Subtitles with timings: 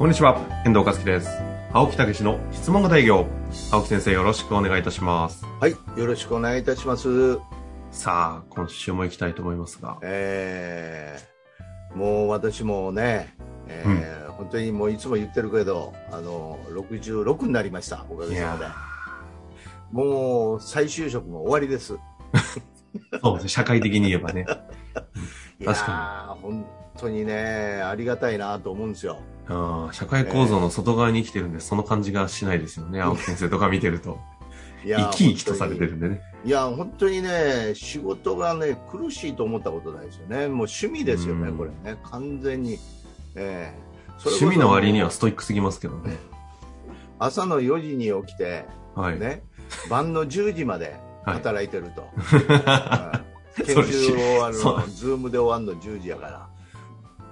[0.00, 1.28] こんにちは、遠藤和樹です。
[1.74, 3.26] 青木武の質問型営業。
[3.70, 5.44] 青木先生よろしくお願いいたします。
[5.60, 7.36] はい、よろしくお願いいたします。
[7.90, 9.98] さあ、今週も行きたいと思いますが。
[10.00, 13.34] えー、もう私もね、
[13.68, 18.72] えー本当にもういつも言ってるけど、あの、66になりました、おかげさまで。
[19.92, 21.98] もう再就職も終わりです。
[23.22, 24.46] そうですね、社会的に言えばね。
[25.62, 26.64] 確ー本
[26.96, 29.20] 当にね、ありがたいなと思うんですよ。
[29.50, 34.18] あー社会構造の外側に生きてるんで、その感じがしないですよね、青木先生とか見てると。
[34.84, 36.22] いや生き生きとされてるんでね。
[36.44, 40.36] いや、本当にね、仕事がね、苦しいと思ったことないですよね。
[40.36, 41.98] もう趣味ですよね、うんこれね。
[42.04, 42.78] 完全に。
[43.34, 46.16] ええそれこそ趣味の割にはストイックすぎますけどね。
[47.18, 49.20] 朝の4時に起きて、はい。
[49.20, 49.42] ね、
[49.90, 52.08] 晩の10時まで はい働いてると。
[52.14, 56.49] うんそ研終わるの、ズームで終わるの10時やから。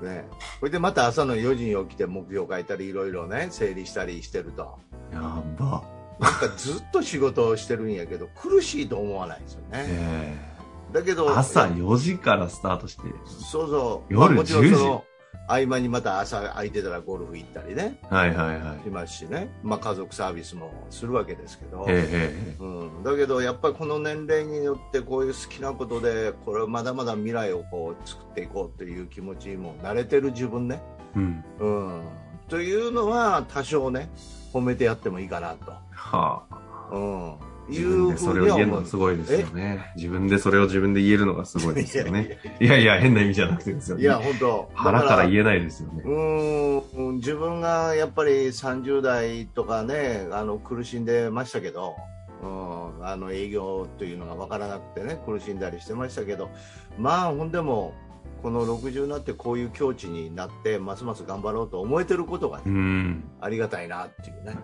[0.03, 0.27] ね。
[0.59, 4.79] それでまた朝の4時に起きて目標書いたり、いろいろね、整理したりしてると。
[5.13, 5.21] や
[5.59, 5.83] ば。
[6.19, 9.69] なんかずっと仕事をしてるんやけど、苦しいと思わないですよね。
[9.73, 10.59] え
[10.93, 13.03] だけど、ー朝4時からスタートして。
[13.27, 14.15] そうそう。
[14.15, 15.05] 夜もちろん10時その
[15.49, 18.85] 合間にまた朝空いてたらゴルフ行ったりね、はいはいはい。
[18.85, 19.49] しますしね。
[19.63, 21.87] まあ家族サービスもするわけですけど。
[21.89, 22.65] えう
[23.01, 30.83] ん、だけどやっぱりこの年齢によってこういう好きなことでこれまだまだ未来をこう作っていこうという気持ちにも慣れてる自分ね、
[31.17, 31.45] うん。
[31.59, 32.03] うん、
[32.49, 34.11] というのは多少ね
[34.53, 36.59] 褒めてやってもいいかなと、はあ。
[36.93, 37.35] うん、
[37.69, 39.93] い自分うでそれを言えるのはすごいですよね。
[39.97, 42.39] 自分でそれを自分で言えるのがすごいですよね。
[42.61, 44.03] いやいや、変な意味じゃなくてですよね。
[44.03, 46.03] いや本当腹からえ言えないですよね。
[46.05, 51.95] うん自分がやっぱり30代とかねあの苦しんでましたけど、
[52.43, 56.51] うん、あの営業というのが分からなくてね苦しんだりしてましたけど
[56.99, 57.95] まあほんでも
[58.43, 63.25] この60になってこういう境地になってますます頑張ろうと思えてることが、ねうん。
[63.41, 64.57] ありがたいなっていうね、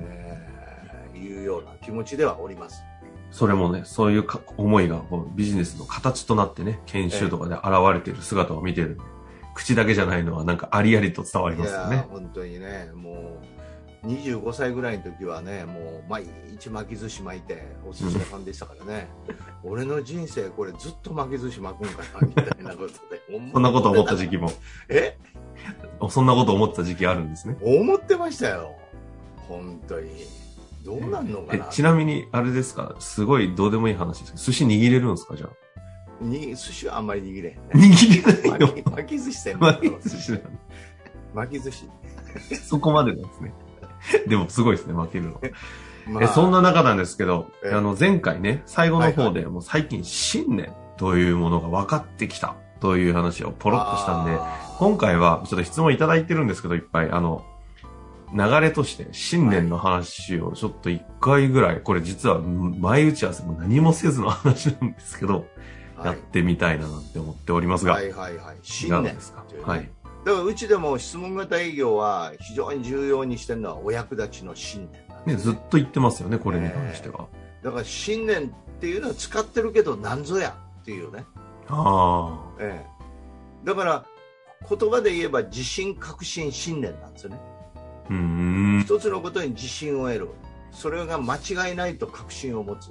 [0.00, 0.31] えー
[1.32, 2.82] いうような気持ちではおります。
[3.30, 9.04] それもね、そういうか思いがこうビジネスの形となってね、研修とかで現れている姿を見てるんで、
[9.54, 12.06] 口だけじゃないのはなんかありありと伝わりますよね。
[12.10, 13.38] 本当にねも
[14.04, 19.08] う25歳ぐらいの時はねもう毎日巻き寿司巻いてお寿司屋さんでしたからね
[19.62, 23.22] 俺の人生これずっと巻き寿司巻くんかなみたいなことで
[23.52, 24.50] そんなこと思った時期も、
[24.88, 25.16] え？
[26.10, 27.56] そんなこと思ってた時期あるんですね。
[27.62, 28.74] 思ってましたよ
[29.48, 30.10] 本当に
[30.84, 32.94] どうなんのかな、えちなみに、あれですか？
[32.98, 35.36] すごいどうでもいい話ですけど、寿司握れるんですか？
[35.36, 35.50] じゃあ。
[36.24, 37.62] に寿司はあんまり握れへんね。
[37.74, 38.82] 握れないよ巻。
[38.82, 40.40] き巻き寿司せん巻き寿司
[41.34, 41.88] 巻き寿司、
[42.56, 43.52] そこまでなんですね。
[44.26, 45.40] でもすごいですね、負けるの。
[46.08, 47.68] まえそんな中なんですけど、え。
[47.68, 57.44] えあの前回ね、最後の方で、もう最近信念というものが分かってきたという話をポロッとしたんで、あ今回はちょっと質問いただいてるんですけど、いっぱい、あの、
[58.34, 68.36] 流れとして信念の話をちょっと一回ぐらい、これ実は前打ち合わせも何もせずの話なんですけど、ーやってみたいななんて思っておりますが、はいいはい。
[68.36, 69.44] はいか信念がですか？
[69.62, 69.90] はい。
[70.24, 77.26] だからうちでも質問型営業は非常に重要にしてるのはお役立ちの信念なんね、ですずっと言ってますよね、これに関しては。
[77.62, 78.50] だから信念っ
[78.80, 81.24] ていうのは使ってるけど何ぞやっていうね、
[81.68, 84.04] あええ、だから
[84.68, 87.40] 言葉で言えば自信確信信念なんですよね。
[88.08, 90.28] 一つのことに自信を得る。
[90.70, 92.90] それが間違いないと確信を持つ。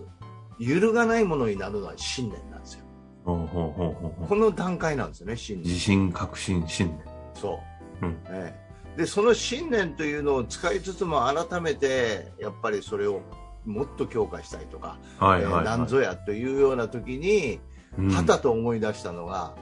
[0.59, 2.85] 揺るがないものになるのは信念なんですよ。
[3.25, 5.65] この段階なんですよね信念。
[5.65, 6.99] 自信、確信、信念。
[7.33, 7.59] そ
[8.01, 8.17] う、うん。
[8.29, 8.53] え
[8.95, 8.97] え。
[8.97, 13.21] でその信念というのを使いつつも改めてやっぱりそれを
[13.65, 15.63] もっと強化したいとか、はいはい、はい。
[15.63, 17.59] えー何ぞやというような時に、
[17.97, 18.11] うん。
[18.11, 19.55] はたと思い出したのが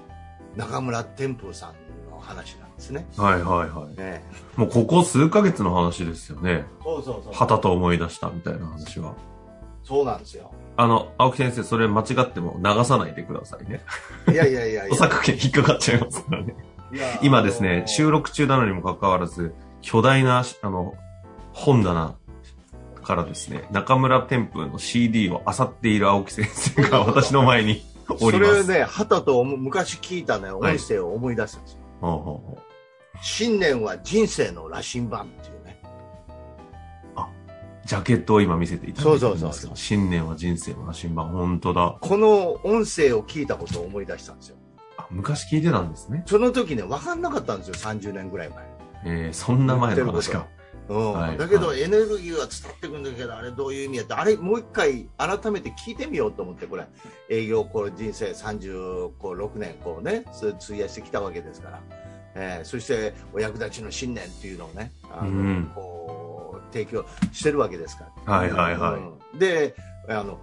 [0.56, 3.06] 中村天風さんの話なんですね。
[3.18, 3.94] はいはいはい。
[3.98, 4.22] え
[4.56, 6.66] もうここ数ヶ月の話ですよね。
[6.84, 9.16] そうそうそうはたと思い出したみたいな話は。
[9.84, 10.52] そうなんですよ。
[10.78, 13.82] あの、青木先生、それ間違っても流さないでくださいね。
[14.32, 14.96] いやいやいやいや。
[14.96, 16.56] 著作権引っかかっちゃいますからね。
[17.22, 20.94] 今ですね、収録録中なのにもかかわらず、巨大な、あの、
[21.54, 22.16] 本棚
[23.04, 28.68] からですね、中村天風の CD を漁っている青木先生が 私の前におそります。
[28.72, 31.80] れね、はたと昔聞いたね、音はい声を思い出したんですよ。
[32.02, 32.60] ほうほうほ
[33.22, 35.82] 新年は人生の羅針盤っていうね。
[37.86, 41.98] ジャケットを今見せていただいてるんですけど、そうそうそう新年は人生の羅針盤、本当だ。
[42.00, 44.58] この音声を聞いたことを思い出したんですよ。
[44.98, 46.24] あ昔聞いてたんですね。
[46.28, 48.58] その時ね、分かんなかったんですよ、30年ぐらい前。
[49.06, 50.48] えー、そんな前の話か。
[50.88, 56.88] うんはいだけど、エネルギーは伝わってくるんだけど、あれどういう意味やって、あれもう一回改めて聞いてみようと思って、これ、
[57.30, 61.82] 営業こう人生36年こうね、つ費やしてきたわけですから、
[62.36, 65.72] えーそしてお役立ちの信念っていうのをね、あのうん。
[65.76, 68.34] こう提供してるわけですから。
[68.34, 69.34] はいはいはい。
[69.34, 69.40] うん。
[69.40, 69.76] で
[70.08, 70.40] あの、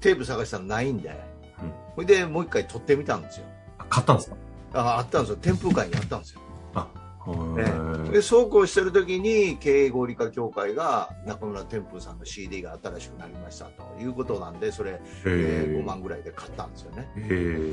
[0.00, 1.72] テープ探したらないんで、うん。
[1.94, 3.46] それでもう一回撮ってみたんですよ。
[3.78, 4.36] あ買ったんですか？
[4.72, 6.40] ああったんですよ、天風会にあったんですよ。
[8.10, 17.08] でそうこうしてる時に経営合理化協会が中村天風さんの CD が新しくなりましたということなんでそれ、えー5万ぐらいで買ったんですよね。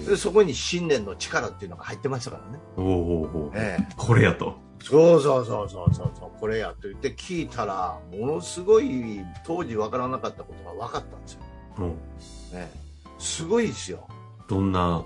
[0.07, 3.87] でそこに信念の力っていうのが入ってましたからね、おーおええ。
[3.97, 4.55] これやと。
[4.83, 11.41] そうそうそうそうそうそうこれやと言って聞いたらものすごい当時わからなかったことが分かったんですよ、
[11.79, 11.81] う。
[11.83, 11.91] んえ
[12.53, 12.67] え。
[13.17, 14.07] すごいですよ。
[14.47, 15.03] どんな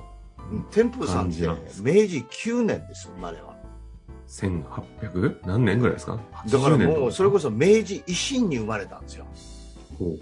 [0.71, 3.50] 天風さんって明治9年です生まれは
[4.31, 5.39] 1800?
[5.45, 6.17] 何年ぐらいですか？
[6.47, 9.25] だから80年ともうそれこそ明治維新に生まれたんですよ
[9.99, 10.17] ほうほう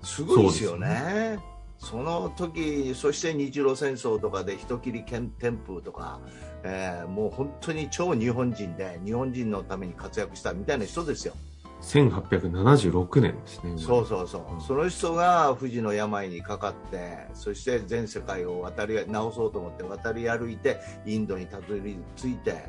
[0.00, 1.38] ほすごいですよね。
[1.78, 5.30] その時そして日露戦争とかで人切り天
[5.66, 6.18] 風とか、
[6.62, 11.34] えーもう本当に超日本人で日本人のために活躍したみたいな人ですよ。
[11.80, 13.74] う1876年ですね。
[13.76, 22.64] そうそうそう、うんその人が不治の病にかかってそして全世界を渡り治そうと思って渡り歩いてインドにたどり着いて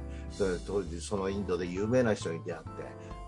[0.68, 2.70] 当時そのインドで有名な人に出会って、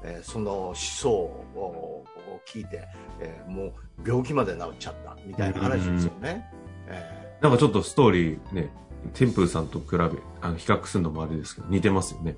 [0.03, 2.87] えーその思想をを聞いて、
[3.19, 3.73] えーもう
[4.05, 6.45] 病気まで治っちゃったみたいな話ですよね。
[6.87, 8.69] えなんかちょっとストーリーね、
[9.13, 9.97] 天風さんと比べ、
[10.41, 12.37] あの比較するのもあれですけど、似てますよね。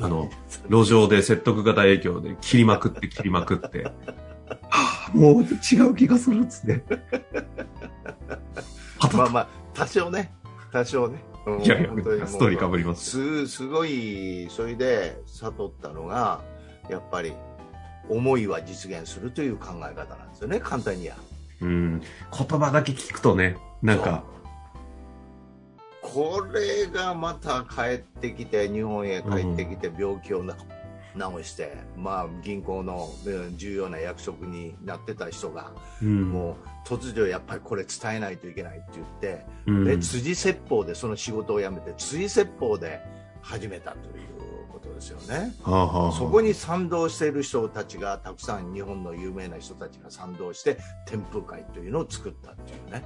[0.00, 0.30] あの、
[0.68, 3.92] 路上で説得型影響で切りまくって切りまくって、は
[4.70, 6.84] あ、もう違う気がするっつって。
[9.14, 10.32] まあまあ多少ね
[10.72, 11.22] 多少ね。
[11.46, 16.40] うんいやいやストーリーかぶりますすすごいそれで悟ったのが
[16.90, 17.34] やっぱり
[18.08, 21.16] 思いは実現するという考え方なんですよね簡単には。
[21.60, 24.24] うん、言葉だけ聞くとね、なんか、
[26.16, 30.56] これがまた帰ってきて日本へ帰ってきて病気をな
[31.14, 43.02] 治して、まあ、銀行のうん重要な役職になってた人が、うん、もう突如やっぱりこれ伝えないといけないって言って、うん、で辻説法でその仕事を辞めて辻説法で
[43.42, 45.54] 始めたということですよね。
[45.62, 46.12] はあはあはあ。
[46.12, 53.04] そこに賛同している人たちがたくさん日本の有名な人たちが賛同して天風会というのを作ったっていうね、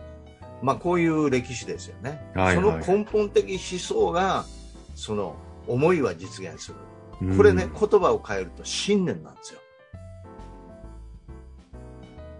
[0.62, 2.85] まあ、こういう歴史ですよね、はいはい。
[2.85, 4.45] その根本的思想が
[4.95, 5.37] その
[5.67, 6.77] 思いは実現する。
[7.23, 7.37] うん。
[7.37, 9.61] これね、言葉を変えると信念なんですよ。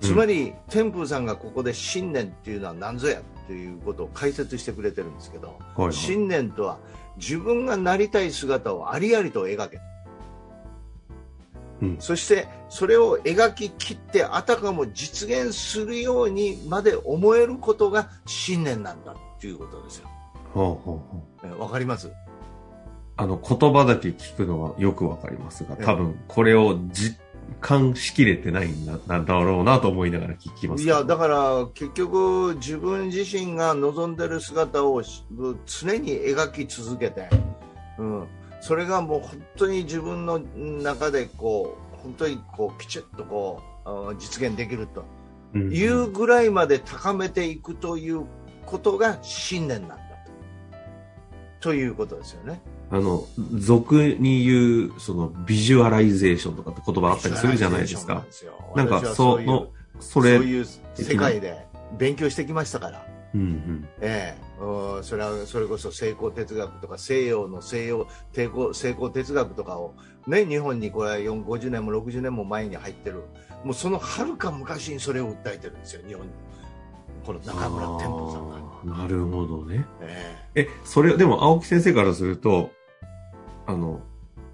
[0.00, 5.93] つまり、天風さんがここで信念っていうのは何ぞやっていうことを解説してくれてるんですけど、はいはい。
[5.93, 6.78] 信念とは
[7.17, 9.82] 自分がなりたい姿をありありと描けと
[11.82, 11.97] うん。
[11.99, 20.09] そしてそれを描き切ってあたかも実現するようにまで思えることが信念なんだっていうことですよ。
[20.55, 21.00] はあはあは
[21.44, 22.11] あえわかります？
[23.17, 25.84] あの、言葉だけ聞くのはよくわかりますが、ええ。
[25.84, 27.19] 多分、これを実
[27.60, 35.25] 感しきれてないんだなんだろうなと思いながら聞きますいやだから結局自分自身が望んでる姿をし
[35.67, 37.29] 常に描き続けて、
[37.99, 38.29] うん、
[38.60, 45.05] それがもう本当に自分の中でこう本当にこうきちっとこうあ実現できると
[45.55, 48.24] うんいうぐらいまで高めていくという
[48.67, 50.05] ことが信念なんだ
[51.60, 52.62] とということですよね。
[52.93, 53.24] あの、
[53.55, 58.24] 俗に言う、その、ビジュアライゼーションとかって言葉あったりするじゃないですか。
[58.74, 59.69] なんか、そそういうの、
[60.00, 61.67] そそうれ、いう世界で
[61.98, 63.06] 勉強してきましたから。
[63.34, 63.89] うんうん。
[64.01, 69.94] ええ、うんそれはそれこそ成功哲学とか西洋の西洋成功成功哲学とかを、
[70.27, 73.22] ね、日本にこれは4 50年も60年も前に入ってる。
[73.65, 76.32] もうそのはるか昔にそれを訴えてるんですよ日本に。
[77.25, 79.84] この中村天風さんが、なるほどね。
[80.01, 80.37] え。
[80.55, 82.70] え、それ、でも青木先生からすると、
[83.67, 84.01] あの、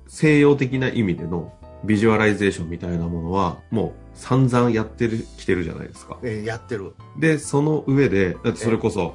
[0.09, 1.53] 西洋的な意味での
[1.87, 6.19] ビジュアライゼーションみたいなものは、もう散々やってる、きてるじゃないですか。
[6.23, 9.15] えええやってるで、その上で、だってそれこそ、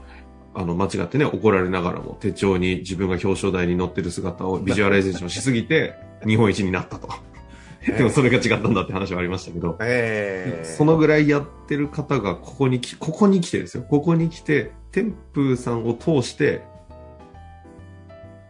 [0.53, 7.09] あの、間違ってね、怒られながらも手帳に自分が表彰台に乗ってる姿をビジュアライゼーションしすぎて、 日本一になったと。
[7.85, 13.83] でもそれが違ったんだって話はありましたけど、ええそのぐらいやってる方がここにき、ここに来てですよ。
[13.89, 16.61] ここに来て、天風さんを通して、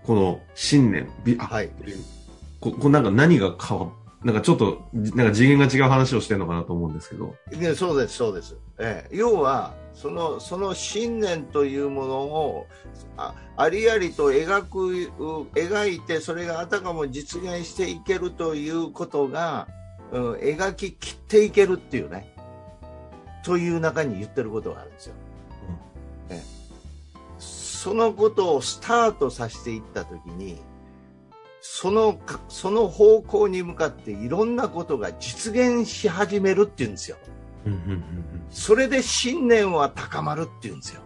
[0.04, 1.70] この信念、びあはい。
[2.60, 3.92] ここなんか何が変わ
[4.24, 7.36] なんかちょっと、なんか次元が違う話をしてるのかなと思うんですけど。
[7.52, 8.56] ね、そうです、そうです。
[8.78, 12.68] ええ、要は、その、その信念というものを、
[13.18, 19.68] あありありと描く、う描いて、それがあたかも実現していけるということが、
[20.12, 22.36] うん、描き切っていけるっていうね、
[23.44, 25.16] という中に言ってることがあるんですよ。
[26.30, 26.42] ええ、
[27.40, 30.62] そのことをスタートさせていったときに、
[31.62, 37.18] そのか、その方向に向かっていろんなことが実現し始めるっていうんですよ。
[38.50, 41.02] それで信念は高まるっていうんですよ。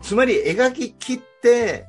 [0.00, 1.86] つまり描き切って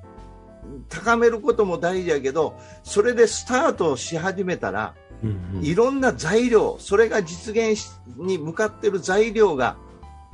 [0.90, 9.78] 高めることも大事やけど、それでスタートし始めたら、うんうんうんいろんな材料、それが実現しに向かってる材料が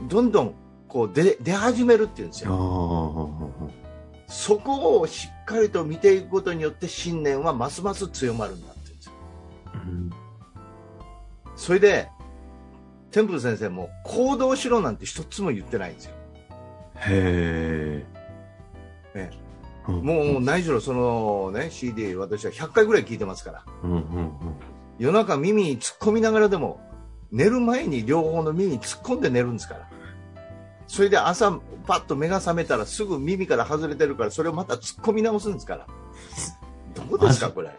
[0.07, 0.55] どんどん
[0.87, 3.29] こう出出始めるっていうんですあよ。
[3.67, 3.79] ー
[4.31, 9.13] そこをしっかりと見ていくことによって信念はますます強まるんだって言うんですよ。
[9.73, 10.09] うん
[11.55, 12.07] それで、
[13.11, 16.13] テンプル先生も行動しろなんて一つも言ってないんですよ。
[16.95, 18.05] へ
[19.13, 19.29] え
[19.89, 19.91] え。
[19.91, 24.33] んもう何しろそのね CD 私は100回ぐらい聞いてますからうんうんうん
[24.99, 26.79] 夜中耳に突っ込みながらでも
[27.31, 29.89] 寝る前に両方の耳に突っ込んで寝るんですから
[30.89, 31.51] それで朝
[31.85, 35.87] パッと目が覚めたらすぐ耳から外れてるからそれをまた突っ込み直すんですから。
[36.95, 37.69] どうですかこれ。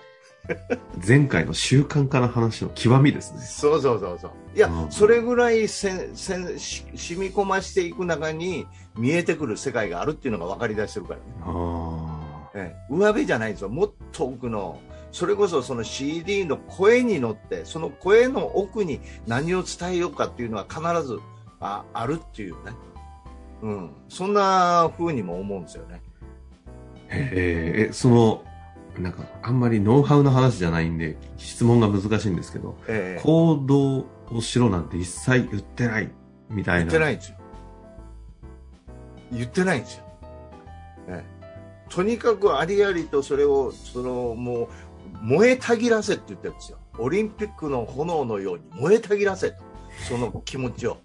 [1.06, 3.40] 前回の習慣化の話の極みですね。
[3.42, 4.30] そうそうそうそう。
[4.54, 4.92] いや、うん。
[4.92, 11.20] それぐらいせんせんし染み込ましていく中に見えてくる世界があるっていうのが分かり出してるから。
[11.20, 14.80] ねあええ、上辺じゃないんですよ、もっと奥の、
[15.12, 21.18] それこそその CD の声に乗って、その声の奥に何を伝えようかっていうのは必ず
[21.60, 22.72] ああるっていうね、
[23.62, 26.02] うん、そんな風にも思うんですよね。
[27.10, 28.44] え、え、その、
[28.98, 36.10] なんか、あんまりノウハウの話じゃないんで、質問が難しいんですけど、ええ行動をしろなんて一切言ってない、
[36.48, 36.86] みたいな。
[36.86, 37.36] 言ってないんですよ。
[39.32, 40.04] 言ってないんですよ。
[41.08, 41.40] ええ
[41.88, 44.68] とにかくありありとそれを、そのもう、
[45.22, 46.78] 燃えたぎらせって言ってるんですよ。
[46.98, 49.56] オリンピックの炎のように燃えたぎらせと。
[50.08, 50.98] その気持ちを。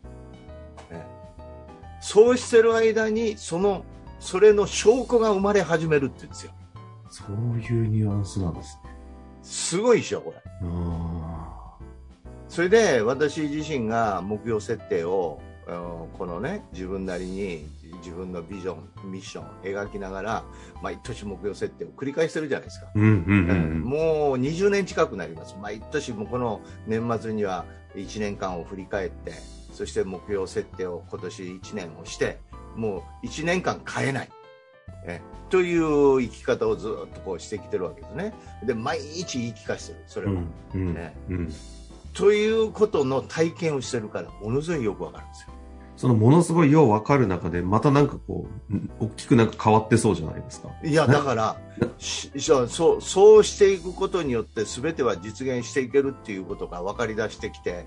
[2.05, 3.83] ええそうしてる間に、その、
[4.19, 6.51] それの証拠が生まれ始めるって言うんですよ。
[7.09, 8.91] そういうニュアンスなんですね。
[9.41, 10.41] すごいでしょ、これ。
[10.63, 11.75] あ
[12.47, 15.41] それで私自身が目標設定を
[16.17, 17.67] このね自分なりに
[18.03, 20.43] 自分のビジョンミッション描きながら
[20.81, 22.87] 毎年目標設定を繰り返してるじゃないですか。
[22.95, 29.33] もう20年近くなります毎年もうこの年末には1年間を振り返って
[29.75, 32.39] そして目標設定を今年1年をして
[32.75, 34.29] もう1年間変えない
[35.05, 41.53] えという生き方をずっとこうしてきてるわけですねで毎日言い聞かせてるそれは、うんうんねうん。
[42.13, 45.55] ということの体験をしてるからものすごいよくわかるんですよ。
[45.97, 50.69] そのものすごいようわかる中で、またなんかこう、ん大きくなんか変わってそうじゃないですか。
[50.83, 51.57] いやなだから
[51.97, 57.85] しそうそうしていくことによって全ては実現していけるっていうことが分かり出してきて、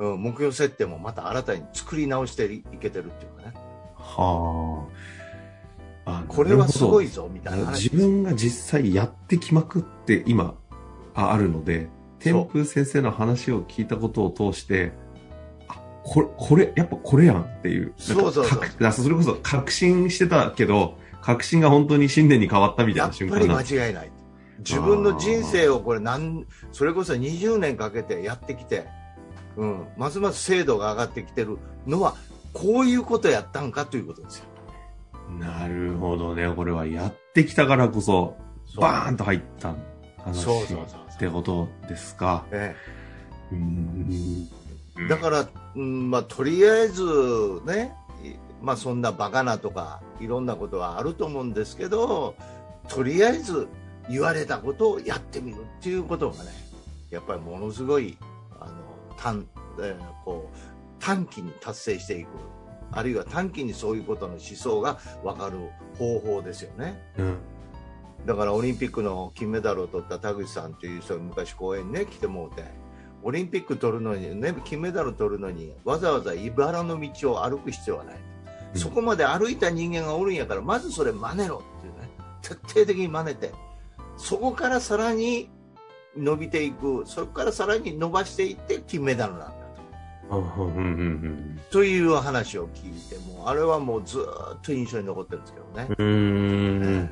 [0.00, 3.54] うん、目標設定もまた新たに作り直していけてるっていうかね
[3.96, 4.86] は
[6.06, 6.20] あ。
[6.22, 10.54] あこれはすごいぞみたいな話自分が実際やってきまくって今
[11.14, 11.88] ああるので、
[12.18, 14.92] 天風先生の話を聞いたことを通して、
[15.68, 17.92] あ、これ、これ、やっぱこれやんっていう。
[17.96, 23.74] そうそうそうかそれこそ確信してたけど、確信が本当に信念に変わったみたいやなっぱり間瞬間なんです。
[23.74, 24.10] 違いない
[24.58, 28.86] 自分の人生をこれなんそれこそ20年かけてやってきて、
[29.56, 32.14] うん、ますます精度が上がってきてるのは
[32.52, 34.46] こういうことやったんかということですよ。
[35.38, 36.52] なるほどね。
[36.54, 39.74] これはやってきたからこそ、そうバーンと入った
[40.18, 42.44] 話そうそうそうってことですか。
[45.08, 47.02] だから、うんまあ、とりあえず
[47.64, 47.92] ね、
[48.24, 52.34] いまあ、そんなバカなとかいろんなことはあると思うんですけど
[52.88, 53.68] とりあえず
[54.10, 56.50] 言われたことをやってみるっていうことがね
[57.10, 58.18] やっぱりものすごい
[59.22, 59.46] 短,、
[59.78, 60.56] えーこう
[60.98, 62.28] 短期に達成していく。
[62.92, 65.58] あるいは短期にそういうことの思想が分かる
[65.96, 67.00] 方法ですよね。
[67.18, 67.36] うん。
[68.26, 72.64] だからオリンピックの金メダルを取った田口さんという人が昔公演ね来てもうて。
[73.22, 78.16] オリンピック取るのにね金メダル取るのにわざわざ茨の道を歩く必要はない、
[78.74, 78.80] うん。
[78.80, 82.08] そこまで歩いた人間がおるんやからまずそれ真似ろっていうね。
[82.42, 83.52] 徹底的に真似て。
[84.16, 85.48] そこからさらに
[86.16, 87.04] 伸びていく。
[87.06, 89.54] そこからさらに伸ばしていって金メダルなんだ
[90.28, 90.36] と。
[90.36, 90.86] うんうんうんう
[91.28, 91.60] ん。
[91.70, 95.86] という話を聞いてもうあれはもうずーっと印象に残ってるんですけどね。
[95.90, 97.10] うーんえ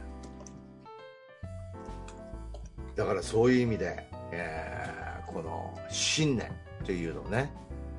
[2.97, 6.51] だからそういう意味で、えーこの信念
[6.87, 7.53] というのをね、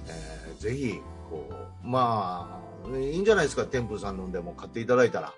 [0.08, 3.65] えーぜひこうまあいいんじゃないですか。
[3.65, 5.34] 天風さんのんでも買っていただいたら。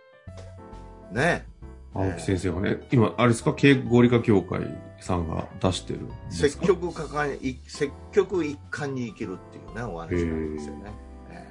[1.12, 1.46] ね。
[1.94, 4.62] 青木先生はね、今、あれですか、敬語理科協会
[5.02, 6.68] さんが出してる積か？
[6.68, 10.92] 極果敢い積極一貫に生きるっていうねお話なんですよね、
[11.30, 11.48] え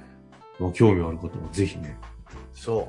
[0.59, 2.87] まあ、興味ある方はぜひね、ーそう、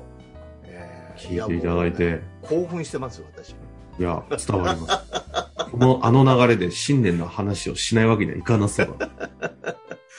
[0.63, 3.51] えー聞いていただいて、ね興奮してます私
[3.99, 5.71] いや、伝わります。
[5.71, 9.11] この、あの流れで新年の話をしないわけにはいかなそうだ。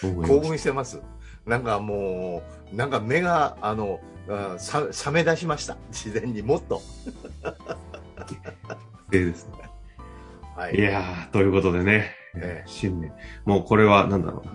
[0.05, 1.01] 思い興奮してます。
[1.45, 3.99] なんかもうなんか目があの
[4.29, 5.77] うんさ覚め出しました。
[5.91, 6.81] 自然にもっと。
[7.43, 7.57] た。
[9.11, 9.64] でですね。
[10.57, 13.13] はいいやー、ということでね、ええ新年。
[13.45, 14.53] もうこれは、なんだろうな。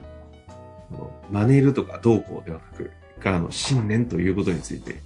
[0.92, 5.02] あの真似るとかどうこうではなく、からの新年ということについて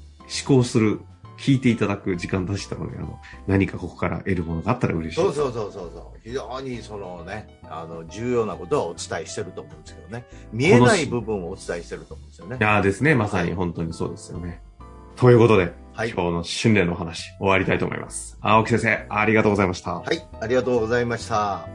[0.45, 1.01] 思考する、
[1.37, 5.15] 聞いていただく時間出したので、あの、何かここから得るものがあったら嬉しい。
[5.15, 14.61] そうそうそうそうそう非常にそのねあの重要なことはお伝えしてると思うんですけどね見えない部分をお伝えしてると思うんですよねいやーですね、まさに本当にそうですよね。
[15.15, 18.35] ということで、はい今日の新年のお話、終わりたいと思います。
[18.41, 19.93] 青木先生、ありがとうございました。
[19.99, 21.67] はいありがとうございました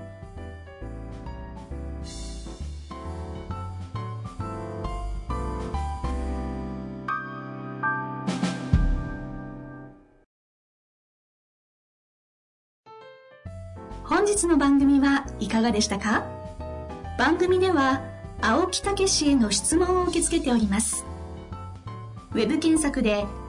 [14.03, 16.27] 本日の番組はいかがでしたか？
[17.19, 18.03] 番組では
[18.41, 21.05] 青木武氏への質問を受け付けております
[22.33, 23.25] ウェブ検索で「